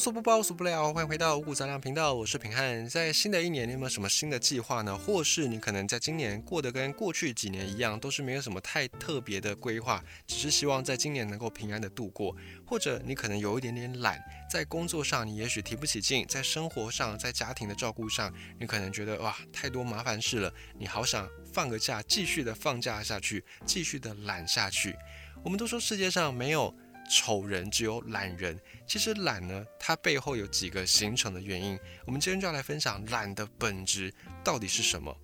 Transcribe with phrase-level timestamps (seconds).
[0.00, 0.94] 无所不包，无所不了。
[0.94, 2.88] 欢迎回到五谷杂粮频道，我是平汉。
[2.88, 4.96] 在新的一年，你有没有什么新的计划呢？
[4.96, 12.34] 或是你可能在今年过得跟过去几年一样，都是没有什么太特别的规划，只是希望在今年能够平安的度过。
[12.66, 14.18] 或者你可能有一点点懒，
[14.50, 24.96] 在工作上你也许提不起劲，在生活上，在家庭的照顾上，你可能觉得哇太多麻烦事了，你好想放个假，继续的放假下去，继续的懒下去。
[25.44, 26.74] 我们都说世界上没有。
[27.10, 28.56] 丑人只有懒人，
[28.86, 31.76] 其实懒呢，它背后有几个形成的原因。
[32.06, 35.14] 我们今天就要来分享懒的本质到底是什么。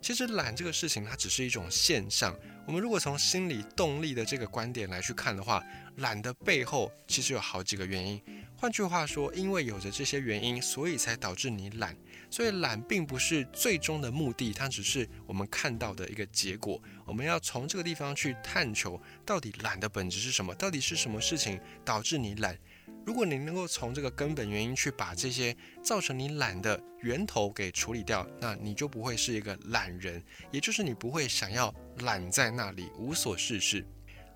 [0.00, 2.32] 其实懒这个事情，它只是一种现象。
[2.64, 5.60] 我们如果从心理动力的这个观点来去看的话，
[5.96, 8.22] 懒的背后其实有好几个原因。
[8.56, 11.96] 换句话说，因为有着这些原因，所以才导致你懒。
[12.30, 16.80] 所以懒并不是最终的目的，它只是我们看到的一个结果。
[17.04, 20.54] 我们要从这个地方去探求，到底懒的本质是什么？
[20.54, 22.56] 到底是什么事情导致你懒？
[23.04, 33.86] 如果你能够从这个根本原因去把这些造成你懒的源头给处理掉，那你就不会是一个懒人，也就是你不会想要懒在那里无所事事。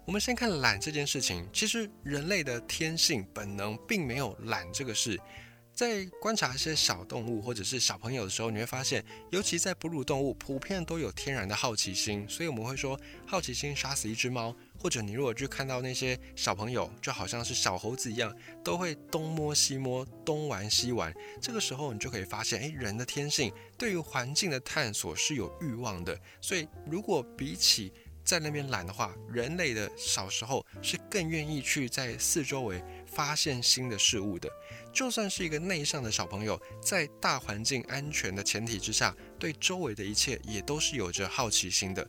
[0.07, 5.19] 我们先看懒这件事情，其实人类的天性本能并没有懒这个事。
[5.75, 12.27] 在观察一些小动物或者是小朋友的时候，你会发现，尤其在哺乳动物，普遍都有天然的好奇心。
[12.29, 14.55] 所以我们会说，好奇心杀死一只猫。
[14.83, 21.15] 或者你如果去看到那些小朋友，就好像是小猴子一样，都会东摸西摸，东玩西玩。
[21.39, 26.19] 这个时候，你就可以发现，诶，人的天性对于环境的探索是有欲望的。
[26.41, 27.93] 所以，如果比起
[28.25, 34.49] 在那边懒的话，人类的小时候是更愿意去在四周围发现新的事物的。
[34.93, 42.09] 就算是一个内向的小朋友，在大环境安全的前提之下，对周围的一切也都是有着好奇心的。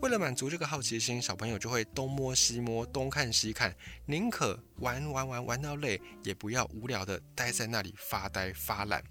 [0.00, 9.04] 为了满足这个好奇心，小朋友就会东摸西摸，东看西看，宁可玩玩玩玩到累，也不要无聊的待在那里发呆发懒。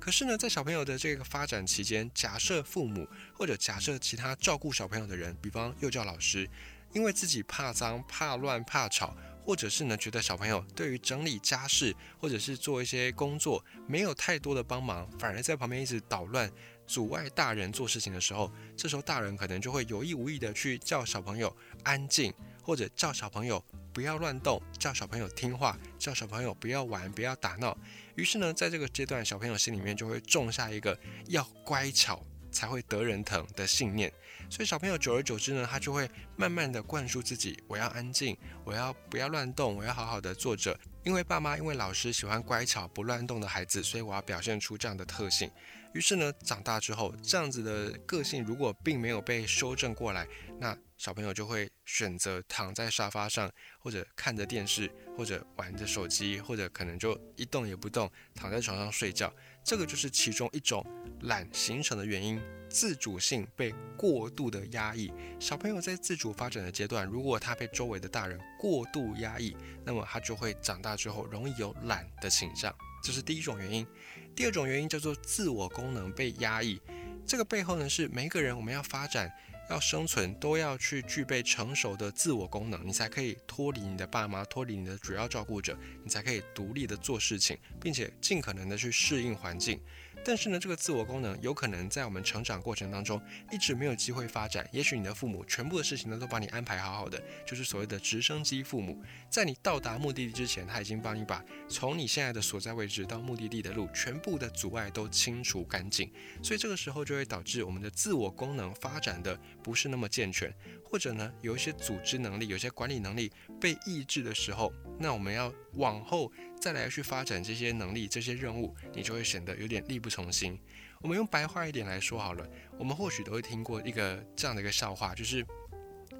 [0.00, 6.48] 可是呢，在小朋友的这个发展期间，假设父母或者假设其他照顾小朋友的人，比方幼教老师，
[6.92, 9.16] 因为自己怕脏、怕乱、怕吵。
[9.44, 16.52] 或者是呢，觉得小朋友对于整理家事或者是做一些工作没有太多的帮忙，反而在旁边一直捣乱，
[16.86, 22.30] 阻碍大人做事情的时候，这时候大人可能就会有意无意的去叫小朋友安静，
[22.68, 23.64] 或者叫小朋友
[23.94, 27.74] 不要乱动，叫小朋友听话，叫小朋友不要玩，不要打闹。
[28.14, 30.94] 于是呢，在这个阶段，小朋友心里面就会种下一个
[31.28, 34.12] 要乖巧才会得人疼的信念。
[34.50, 40.78] 所以小朋友久而久之呢，他就会慢慢的灌输自己：我要安静，我要不要乱动，我要好好的坐着。
[41.04, 45.50] 因为爸妈、因为老师喜欢乖巧不乱动的孩子，所以我要表现出这样的特性。
[45.94, 50.26] 于是呢，长大之后，这样子的个性如果并没有被修正过来，
[50.58, 59.32] 那小朋友就会选择躺在沙发上，或者看着电视，或者玩着手机，或者可能就一动也不动，躺在床上睡觉。
[59.68, 60.82] 这个就是其中一种
[61.24, 62.40] 懒形成的原因，
[62.70, 65.12] 自主性被过度的压抑。
[65.38, 72.74] 小朋友在自主发展的阶段，如果他被周围的大人过度压抑，那么他就会长大之后容易有懒的倾向，
[73.04, 73.86] 这是第一种原因。
[74.34, 76.80] 第二种原因叫做自我功能被压抑，
[77.26, 79.30] 这个背后呢是每一个人我们要发展。
[79.68, 89.78] 要生存都要去具备成熟的自我功能，你才可以脱离你的爸妈，脱离你的主要照顾者，你才可以独立的做事情，并且尽可能的去适应环境。
[90.24, 93.20] 但是呢，这个自我功能有可能在我们成长过程当中
[93.50, 94.68] 一直没有机会发展。
[94.72, 106.12] 也许你的父母全部的事情呢都帮你安排好好的，就是所谓的直升机父母，在你到达目的地之前，他已经帮你把从你现在的所在位置到目的地的路全部的阻碍都清除干净。
[106.42, 110.54] 所以这个时候就会导致我们的自我功能发展的不是那么健全，
[110.84, 116.30] 或者呢有一些组织能力、有些管理能力被抑制的时候，那我们要往后。
[116.60, 120.58] 再来去发展这些能力、这些任务，你就会显得有点力不从心。
[121.00, 122.46] 我们用白话一点来说好了，
[122.76, 125.46] 我们或许都会听过一个这样的一个笑话，就是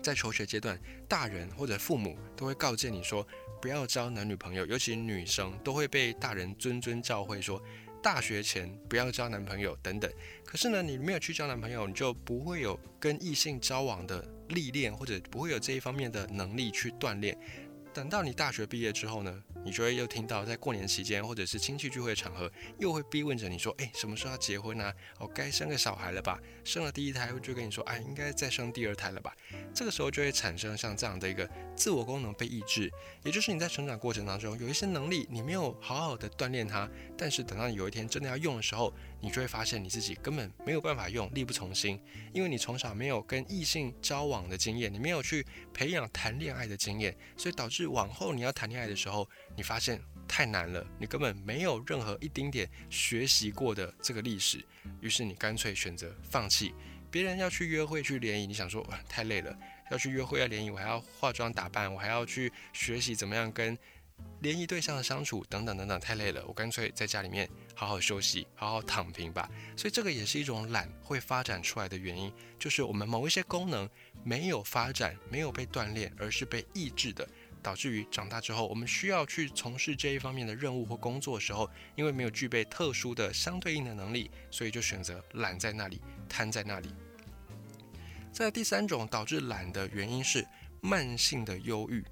[0.01, 0.79] 在求学阶段，
[1.09, 3.27] 大人或者父母都会告诫你说，
[3.61, 7.61] 不要交男女朋友，尤其女生都会被大人谆谆教诲说，
[8.01, 10.09] 大学前不要交男朋友等等。
[10.45, 17.37] 可是呢，你没有去交男朋友，你就不会有跟异性交往的历练，或者不会有这一方面的能力去锻炼。
[17.99, 22.49] 等到你大学毕业之后呢，你就会又听到在过年期间或者是亲戚聚会场合，
[22.79, 24.95] 又会逼问着你说：“哎，什么时候要结婚啊？
[25.19, 26.39] 哦，该生个小孩了吧？
[26.63, 29.35] 生了第一胎就跟你说，哎，应该再生第二胎了吧？”
[29.75, 32.89] 这个时候就会产生像这样的一个自我功能被抑制，
[33.25, 42.01] 也就是你在成长过程当中有一些能力你没有好好的锻炼它，但是等到你有一天真的要用的时候，你就会发现你自己根本没有办法用，力不从心，
[42.33, 54.65] 因为你从小没有跟异性交往的经验，你没有去培养谈恋爱的经验，所以导致往后你要谈恋爱的时候，你发现太难了，你根本没有任何一丁点学习过的这个历史，
[55.01, 56.75] 于是你干脆选择放弃。
[57.11, 59.59] 别人要去约会去联谊，你想说太累了，
[59.91, 63.77] 要去约会要联谊，我还要化妆打扮，我还要去学习怎么样跟
[64.41, 69.51] 联谊对象的相处等等等等，太累了，我干脆在家里面好好休息，好好躺平吧。
[69.77, 73.89] 所以这个也是一种懒会发展出来的原因，就是我们某一些功能
[74.23, 77.29] 没有发展，没有被锻炼，而是被抑制的。
[77.61, 86.95] 导致于长大之后，我们需要去从事这一方面的任务或工作的时候，因为没有具备特殊的相对应的能力，所以就选择懒在那里，瘫在那里。
[88.33, 90.47] 在第三种导致懒的原因是
[90.81, 92.05] 慢性的忧郁。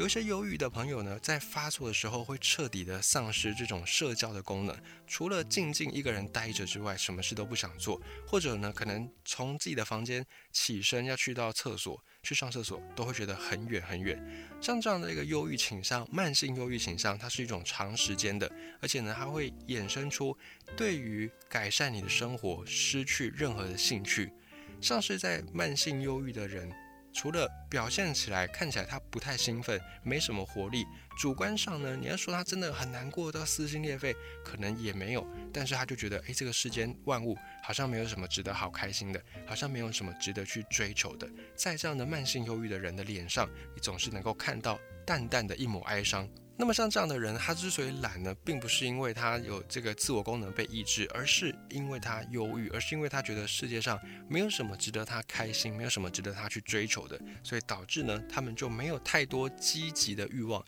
[0.00, 4.74] 有一些忧郁的朋友呢，在发作的时候会彻底的丧失这种社交的功能，
[5.06, 12.02] 除了静静一个人待着之外，什么事都不想做，或者呢，可能从自己的房间起身要去到厕所。
[12.22, 14.18] 去上厕所都会觉得很远很远，
[14.58, 18.50] 像这样的一个忧郁倾向，慢性忧郁倾向，它是一种长时间的，
[18.80, 20.34] 而且呢，它会衍生出
[20.74, 24.32] 对于改善你的生活失去任何的兴趣，
[24.80, 26.72] 像是在慢性忧郁的人。
[27.12, 30.86] 除了表现起来看起来他不太兴奋，没什么活力，
[31.18, 34.14] 主观上呢，你要说他真的很难过到撕心裂肺，
[34.44, 35.26] 可能也没有。
[35.52, 41.28] 但是他就觉得，诶，这个世间万物好像没有什么值得好开心的，好像没有什么值得去追求的。
[41.56, 46.28] 在这样的慢性忧郁的人的脸上，你总是能够看到淡淡的一抹哀伤。
[46.60, 53.98] 那么像这样的人，他之所以懒呢，并不是因为他有这个自我功能被抑制，而是因为他忧郁，而是因为他觉得世界上
[54.28, 60.62] 没有什么值得他开心，没有什么值得他去追求的，所以导致呢，他们就没有太多积极的欲望，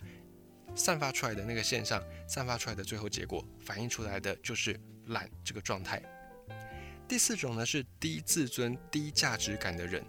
[0.73, 4.75] 散发出来的那个现象，散发出来的最后结果，反映出来的就是
[5.09, 6.01] 懒这个状态。
[7.07, 10.03] 第四种呢，是低自尊、低价值感的人。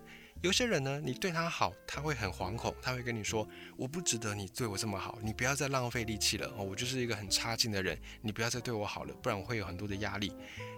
[0.44, 3.48] 有些人呢，你对他好，他会很惶恐，他会跟你说
[3.78, 10.30] ：“我不值得你对我这么好，你不要再浪费力气了哦，我就是一个很差劲的人，你不要再对我好了，不然我会有很多的压力。”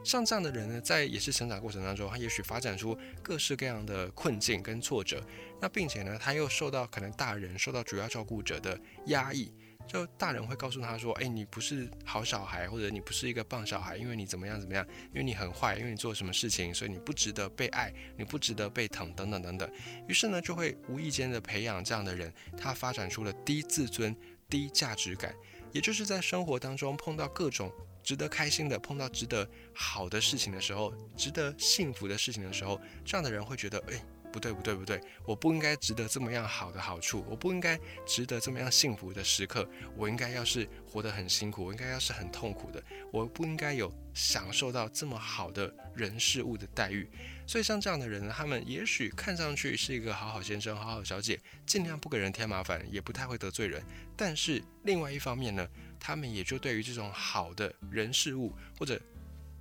[0.07, 5.21] 像这样的人呢，在也是成长过程当中，他也许发展出各式各样的困境跟挫折，
[5.61, 9.53] 那并且呢，他又受到可能大人、受到主要照顾者的压抑。
[9.87, 19.71] 就大人会告诉他说：“哎，你不是好小孩，或者你不是一个棒小孩，因为你怎么样怎么样，因为你很坏，因为你做什么事情，所以你不值得被爱，你不值得被疼，等等等等。”
[20.09, 24.15] 于是呢，就会无意间的培养这样的人，他发展出了低自尊、
[24.51, 25.35] 低价值感，
[25.73, 27.73] 也就是在生活当中碰到各种
[28.03, 34.03] 值得开心的、碰到值得好的事情的时候，值得幸福的事情的时候，这样的人会觉得：“哎。”
[34.37, 39.67] 不对不对不对，我不应该值得这么样好的好处，我不应该值得这么样幸福的时刻，
[39.97, 47.09] 我应该要是活得很辛苦，我应该要是很痛苦的，我不应该有享受到这么好的人事物的待遇。
[47.47, 53.83] 所以像这样的人，他们也许看上去是一个好好先生、好好小姐，尽量不给人添麻烦，也不太会得罪人。
[54.15, 55.67] 但是另外一方面呢，
[55.99, 59.01] 他们也就对于这种好的人事物，或者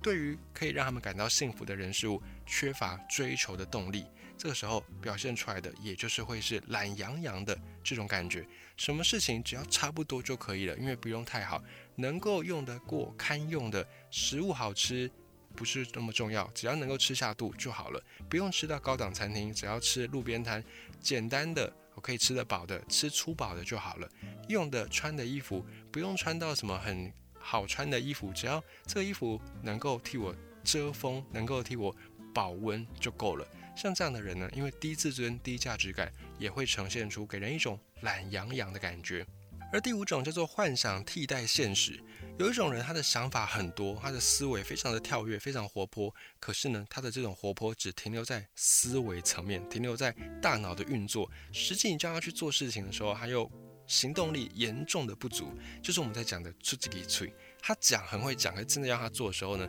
[0.02, 4.04] 对于可以让他们感到幸福的人事物，缺乏追求的动力。
[4.36, 8.46] 这个时候表现出来的，也就是会是懒洋洋的这种感觉。
[8.76, 11.62] 什么事情只要差不多就可以了，因为不用太好，
[11.94, 15.10] 能够用得过、堪用的食物好吃
[15.54, 18.02] 不是那么重要，只要能够吃下肚就好了。
[18.28, 20.62] 不用吃到高档餐厅，只要吃路边摊，
[21.00, 24.08] 简单的我可以吃得饱的，吃粗饱的就好了。
[24.48, 31.96] 用的穿的衣服不用穿到什么很好穿的衣服，只要这个衣服能够替我遮风，能够替我
[32.36, 33.48] 保温就够了。
[33.74, 39.26] 像这样的人呢，因为低自尊、低价值感，也会呈现出给人一种懒洋洋的感觉。
[39.72, 41.98] 而第五种叫做幻想替代现实。
[42.38, 46.14] 有一种人，他的想法很多，他的思维非常的跳跃，非常活泼。
[46.38, 51.30] 可是呢，他的这种活泼只停留在思维层面，停留在大脑的运作。
[51.52, 53.50] 实际你叫他去做事情的时候，他又
[53.86, 55.50] 行动力严重的不足。
[55.82, 59.66] 就是我们在讲的出几个嘴，他讲很会讲，可真的要他做的时候呢？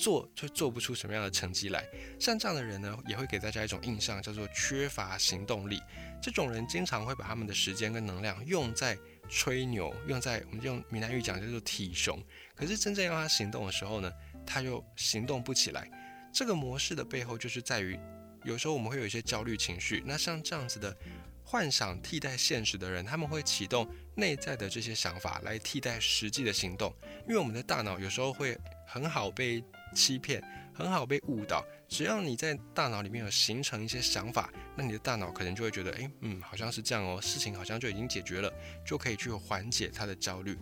[0.00, 1.86] 做却做不出什么样的成绩来，
[2.18, 5.78] 像这样的人呢，也会给大家一种印象，叫做缺乏行动力。
[6.22, 8.96] 这种人经常会把他们的时间跟能量用在
[9.28, 12.18] 吹牛，用在我们用闽南语讲叫做体雄。
[12.54, 14.10] 可是真正要他行动的时候呢，
[14.46, 15.86] 他又行动不起来。
[16.32, 17.98] 这个模式的背后就是在于，
[18.44, 20.02] 有时候我们会有一些焦虑情绪。
[20.06, 20.96] 那像这样子的
[21.44, 26.94] 幻想替代现实的人，他们会启动内在的这些想法来替代实际的行动，
[27.28, 29.62] 因为我们的大脑有时候会很好被。
[29.94, 30.42] 欺骗
[30.74, 38.52] 很好被误导，只要你在大脑里面有形成一些想法，那你的大脑可能就会觉得，哎，嗯，好像是这样哦，事情好像就已经解决了，
[38.86, 40.56] 就可以去缓解他的焦虑。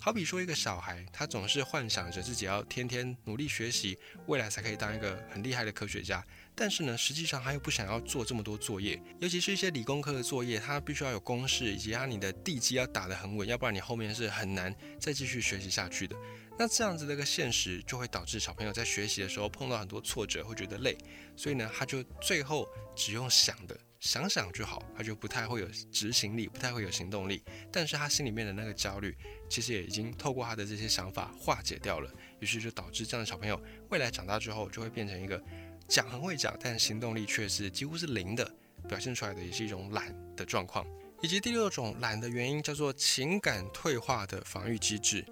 [0.00, 6.24] 好比说一个小孩，他总是幻想着自己要天天努力学习，未来才可以当一个很厉害的科学家。
[6.60, 16.16] 但是呢，实际上他又不想要做这么多作业，尤其是一些理工科的作业，他必须要有公式，以及他你的地基要打得很稳，要不然你后面是很难再继续学习下去的。
[16.58, 20.98] 那这样子的一个现实，就会导致小朋友在学习的时候碰到很多挫折，会觉得累，
[21.36, 27.44] 所以呢，他就最后只用想的，想想就好，他就不太会有执行力，不太会有行动力。
[27.70, 29.16] 但是他心里面的那个焦虑，
[29.48, 35.40] 其实也已经透过他的这些想法化解掉了，于是就导致这样的小朋友未来长大之后，就会变成一个
[35.88, 38.48] 讲很会讲，但行动力却是几乎是零的，
[38.86, 40.86] 表现出来的也是一种懒的状况。
[41.20, 45.24] 以及第六种懒的原因叫做情感退化的防御机制。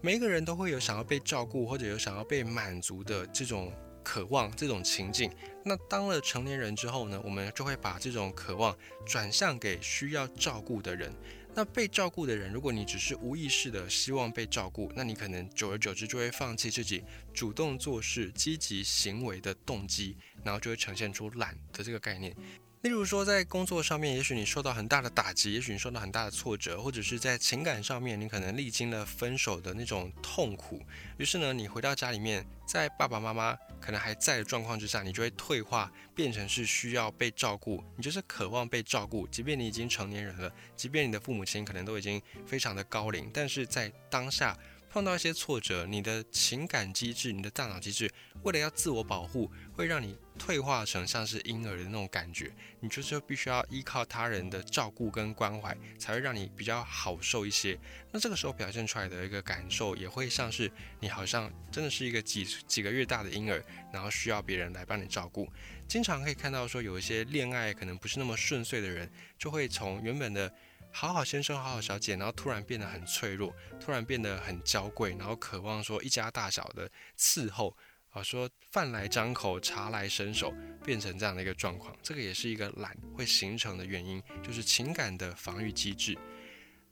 [0.00, 3.72] 每一个人都会有想要被照顾或者有想要被满足的这种
[4.04, 5.30] 渴望、这种情境。
[5.64, 8.76] 那当了成年人之后呢，我们就会把这种渴望
[9.06, 11.12] 转向给需要照顾的人。
[11.54, 17.04] 那被照顾的人，如果你只是无意识的希望被照顾，那你可能久而久之就会放弃自己
[17.34, 22.34] 主动做事、积极行为的动机，然后就会呈现出懒的这个概念。
[22.82, 30.82] 例如说，在工作上面，也许你受到很大的打击，也许你受到很大的挫折，或者是在情感上面，你可能历经了分手的那种痛苦。
[31.16, 37.84] 于是呢，你回到家里面，在爸爸妈妈可能还在的状况之下，你就会退化，变成是需要被照顾。
[37.96, 44.58] 你就是渴望被照顾，即便你已经成年人了，即便你的父母亲可能都已经非常的高龄，但是在当下
[44.92, 50.16] 碰到一些挫折，你的情感机制，你的大脑机制，为了要自我保护，会让你。
[50.38, 57.78] 退化成像是婴儿的那种感觉，你就是必须要依靠他人的照顾跟关怀，才会让你比较好受一些。
[58.10, 65.46] 那这个时候表现出来的一个感受，也会像是你好像真的是一个几几个月大的婴儿，然后需要别人来帮你照顾。
[65.86, 69.08] 经常可以看到说，有一些恋爱可能不是那么顺遂的人，
[69.38, 70.52] 就会从原本的
[70.92, 77.76] 好好先生、好好小姐，然后突然变得很脆弱，突然变得很娇贵，然后渴望说一家大小的伺候。
[78.10, 80.52] 啊，说饭来张口，茶来伸手，
[80.84, 86.18] 变成这样的一个状况，这个也是一个懒会形成的原因，就是情感的防御机制。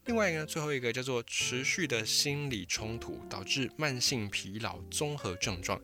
[0.07, 5.79] 另外一个，最后一个叫做持续的心理冲突，导致慢性疲劳综合症状。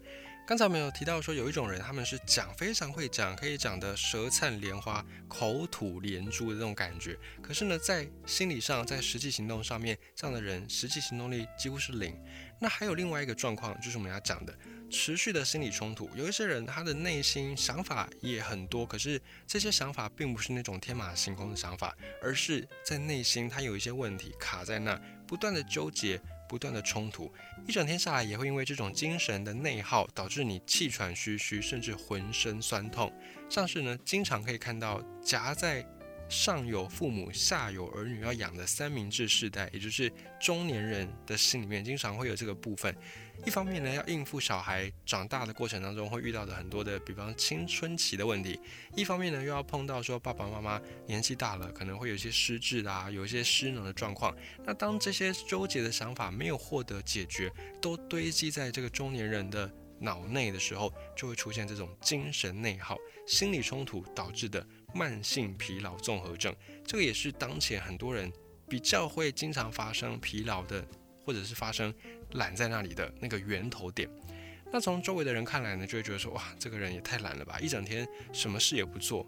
[0.46, 12.16] 刚才我们有提到说，有一种人，他们是讲非常会讲，可以讲得舌灿莲花、口吐莲珠的这种感觉，可是呢，在心理上，在实际行动上面，这样的人实际行动力几乎是零。
[12.60, 14.56] 那还有另外一个状况，就是我们要讲的。
[14.88, 24.94] 持续的心理冲突，有一些人他的内心想法也很多，可是这些想法并不是那种天马行空的想法，而是在内心他有一些问题卡在那，
[25.26, 27.32] 不断的纠结，不断的冲突，
[27.66, 33.12] 一整天下来也会因为这种精神的内耗，导致你气喘吁吁，甚至浑身酸痛。
[33.48, 35.84] 像是呢，经常可以看到夹在
[36.28, 42.94] 上有父母，下有儿女要养的三明治世代，也就是中年人的心里面，经常会有这个部分。
[43.44, 48.58] 一方面呢，要应付小孩长大的过程当中会遇到的很多的，比方青春期的问题；
[48.96, 54.34] 一方面呢，又要碰到说爸爸妈妈年纪大了，可能会有一些失智啊，有一些失能的状况。
[54.64, 64.66] 那当这些纠结的想法没有获得解决，都堆积在这个中年人的脑内的时候，就会出现这种精神内耗、心理冲突导致的
[64.96, 66.54] 慢性疲劳综合症。
[66.84, 68.32] 这个也是当前很多人
[68.68, 70.82] 比较会经常发生疲劳的，
[71.24, 71.94] 或者是发生。
[72.32, 74.10] 懒在那里的那个源头点，
[74.72, 79.24] 那从周围的人看来呢，就会觉得说，哇，这个人也太懒了吧，一整天什么事也不做。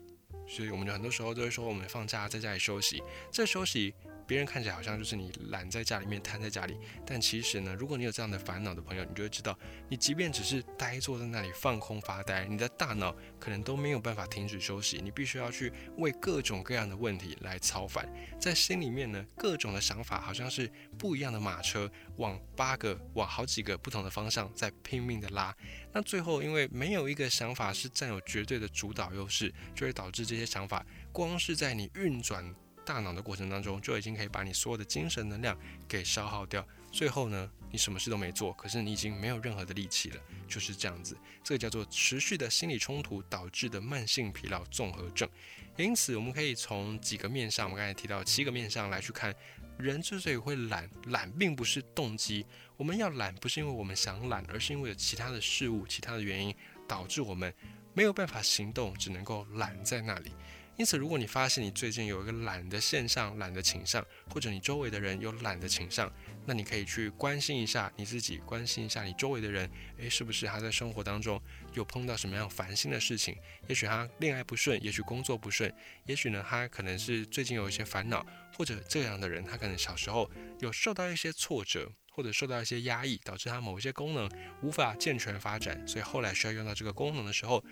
[0.48, 3.94] 所以我们就很多时候都会说，我们放假在家里休息，这休息。
[4.28, 9.58] 别人看起来好像就是你懒在家里面瘫在家里，但其实呢，如果你有这样的烦恼的朋友，你就会知道，
[9.88, 18.06] 你即便只是呆坐在那里放空发呆，你的大脑可能都没有办法停止休息，你必须要去为各种各样的问题来操烦，
[18.38, 25.56] 在心里面呢，各种的想法好像是不一样的马车，往八个往好几个不同的方向在拼命的拉，
[25.90, 32.54] 那最后因为没有一个想法是占有绝对的主导优势，就会导致这些想法光是在你运转。
[32.88, 35.54] 大脑的过程当中，就已经可以把你所有的精神能量
[35.86, 36.66] 给消耗掉。
[36.90, 41.14] 最后呢，你什么事都没做，可是你已经没有任何的力气了，就是这样子。
[41.44, 45.28] 这个叫做持续的心理冲突导致的慢性疲劳综合症。
[45.76, 49.34] 因此，我们可以从几个面上，我们刚才提到七个面上来去看，
[49.76, 52.46] 人之所以会懒，懒并不是动机。
[52.78, 56.56] 我们要懒，不是因为我们想懒，而是因为有其他的事物、其他的原因
[56.88, 57.54] 导致我们
[57.92, 60.32] 没有办法行动，只能够懒在那里。
[60.78, 66.08] 因此，如果你发现你最近有一个懒的现象、懒的倾向，或者你周围的人有懒的倾向，
[66.46, 71.42] 那你可以去关心一下你自己，关心一下你周围的人，诶，是不是他在生活当中
[71.74, 73.36] 有碰到什么样烦心的事情？
[73.66, 75.74] 也许他恋爱不顺，也许工作不顺，
[76.06, 78.24] 也许呢，他可能是最近有一些烦恼，
[78.56, 80.30] 或者这样的人，他可能小时候
[80.60, 81.90] 有受到一些挫折。
[82.10, 84.28] 或者受到一些压抑，导致他某一些功能
[84.60, 87.64] 无法健全发展，所以后来需要用到这个功能的时候，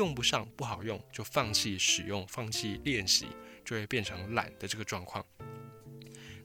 [0.00, 3.26] 用不上不好用，就放弃使用，放弃练习，
[3.66, 5.22] 就会变成懒的这个状况。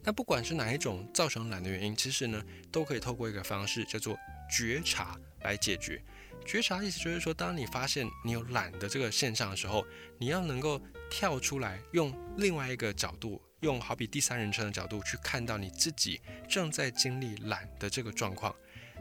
[0.04, 4.18] 那不管是哪一种造成懒的原因，其实呢，都可以透过一个方式叫做
[4.52, 6.04] 觉察来解决。
[6.46, 9.88] 觉察意思就是说，当你发现你有懒的这个现象的时候，
[10.20, 16.20] 你要能够跳出来，用另外一个角度，用好比第三人称的角度去看到你自己
[16.50, 18.54] 正在经历懒的这个状况。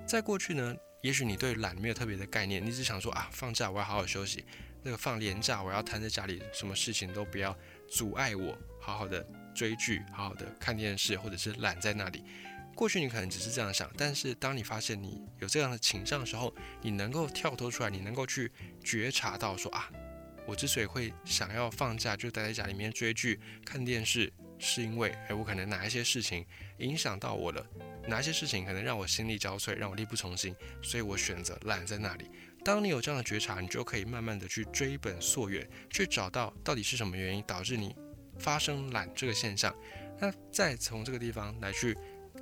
[0.07, 4.43] 在过去呢，也许你对懒没有特别的概念，你只想说啊，放假我要好好休息，
[4.83, 7.55] 那个放年假我要瘫在家里，什么事情都不要
[7.87, 9.23] 阻碍我，好好的
[9.55, 12.25] 追剧，好好的看电视，或者是懒在那里。
[12.75, 18.51] 过去你可能只是这样想，但是当你发现你有这样的倾向的时候，你能够跳脱出来，你能够去
[18.83, 19.91] 觉察到说啊，
[20.47, 26.47] 我之所以会想要放假，就待在家里面追剧、看电视，是因为哎，我可能哪一些事情
[26.79, 27.67] 影响到我了，
[28.07, 32.31] 哪些事情可能让我心力交瘁，让我力不从心，所以我选择懒在那里。
[32.65, 37.95] 当你有这样的觉察，你就可以慢慢的去追本溯源，去找到到底是什么原因导致你
[38.39, 39.75] 发生懒这个现象，
[40.19, 41.97] 那再从这个地方来去。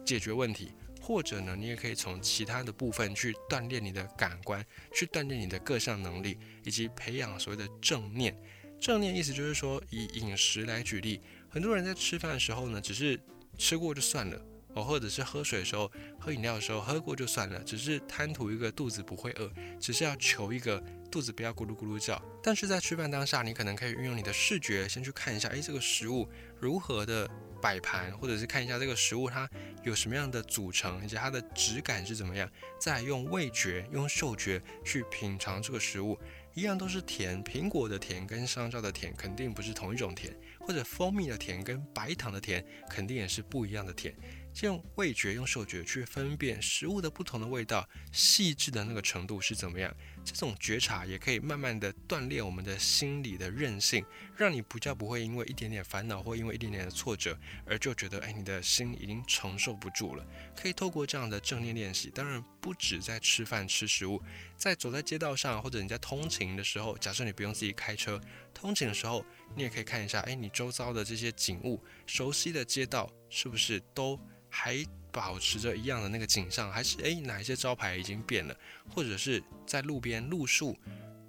[0.05, 8.37] 解决问题，或者呢，你也可以从其他的部分去锻炼你的感官，去锻炼你的各项能力，以及培养所谓的正念。
[8.81, 13.21] 正念意思就是说，以饮食来举例，很多人在吃饭的时候呢，只是
[13.57, 19.51] 吃过就算了哦，或者是喝水的时候、喝饮料的时候喝过就算了，只是贪图一个肚子不会饿，
[19.81, 22.21] 只是要求一个肚子不要咕噜咕噜叫。
[22.43, 26.29] 但是在吃饭当下，你可能可以运用你的视觉，先去看一下，诶，这个食物
[26.61, 27.29] 如何的。
[27.63, 29.49] 摆盘，或者是看一下这个食物它
[29.85, 36.19] 有什么样的组成，以及它的质感是怎么样，再用味觉、用嗅觉去品尝这个食物，
[36.55, 37.41] 一样都是甜。
[37.45, 44.13] 苹果的甜跟香蕉的甜肯定不是同一种甜，或者蜂蜜的甜跟白糖的甜肯定也是不一样的甜。
[44.55, 49.95] 先用味觉、用嗅觉去分辨食物的不同的味道，细致的那个程度是怎么样？
[50.25, 54.05] 这种觉察也可以慢慢的锻炼我们的心理的韧性，
[54.37, 60.25] 让你不叫不会因为一点点烦恼或因为一点点的挫折而就觉得，哎，你的心已经承受不住了。
[60.55, 64.23] 可以透过这样的正念练习，当然不止在吃饭吃食物，
[64.57, 68.21] 在走在街道上或者你在通勤的时候，假设你不用自己开车，
[68.55, 74.19] 通勤的时候，你也可以看一下，哎，你周遭的这些景物，熟悉的街道是不是都？
[74.55, 78.55] 还保持着一样的那个景象，还是诶哪一些招牌已经变了，
[78.91, 80.77] 或者是在路边路树，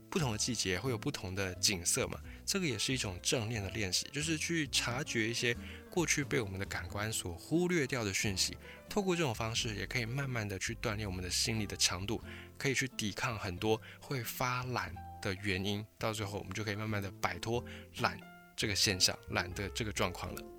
[0.10, 2.20] 不同的季节会有不同的景色嘛？
[2.46, 5.56] 这个也是一种正念的练习，就是去察觉一些
[5.90, 8.58] 过去被我们的感官所忽略掉的讯息。
[8.90, 12.22] 透过这种方式，也可以慢慢的去锻炼我们的心理的强度，
[12.58, 15.84] 可以去抵抗很多会发懒的原因。
[15.98, 17.64] 到最后，我们就可以慢慢的摆脱
[18.02, 18.20] 懒
[18.56, 20.53] 这个现象，懒的这个状况了。